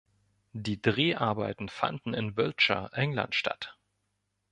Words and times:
Die 0.53 0.81
Dreharbeiten 0.81 1.69
fanden 1.69 2.15
in 2.15 2.35
Wiltshire, 2.35 2.89
England 2.95 3.35
statt. 3.35 3.77